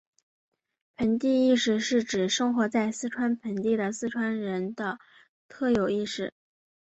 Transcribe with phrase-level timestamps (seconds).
[0.95, 4.97] 盆地意识是指生活在四川盆地的四川人的
[5.47, 6.33] 特有意识。